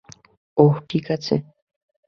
[0.57, 1.35] ওহ, ঠিক আছে।